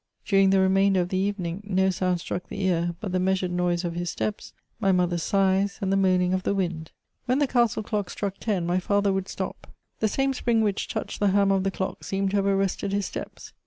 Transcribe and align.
During 0.25 0.49
the 0.49 0.59
remainder 0.59 1.01
of 1.01 1.09
the 1.09 1.17
evening, 1.19 1.61
no 1.63 1.91
sound 1.91 2.19
struck 2.19 2.47
the 2.49 2.63
ear 2.63 2.95
but 2.99 3.11
the 3.11 3.19
measured 3.19 3.51
noise 3.51 3.83
of 3.85 3.93
his 3.93 4.09
steps, 4.09 4.51
my 4.79 4.91
mother's 4.91 5.21
sighs, 5.21 5.77
and 5.79 5.93
the 5.93 5.95
moaning 5.95 6.33
of 6.33 6.41
the 6.41 6.55
wind. 6.55 6.89
When 7.27 7.37
the 7.37 7.45
castle 7.45 7.83
clock 7.83 8.09
struck 8.09 8.39
ten, 8.39 8.65
my 8.65 8.79
father 8.79 9.13
would 9.13 9.27
stop; 9.27 9.71
the 9.99 10.07
same 10.07 10.33
spring 10.33 10.61
which 10.63 10.87
touched 10.87 11.19
the 11.19 11.27
hammer 11.27 11.53
of 11.53 11.63
the 11.63 11.69
clock 11.69 12.03
seemed 12.03 12.31
to 12.31 12.37
have 12.37 12.47
arrested 12.47 12.93
his 12.93 13.05
steps. 13.05 13.53